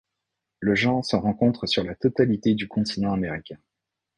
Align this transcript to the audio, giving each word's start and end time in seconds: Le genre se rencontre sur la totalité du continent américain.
Le 0.61 0.73
genre 0.73 1.05
se 1.05 1.15
rencontre 1.15 1.67
sur 1.67 1.83
la 1.83 1.93
totalité 1.93 2.55
du 2.55 2.67
continent 2.67 3.13
américain. 3.13 3.59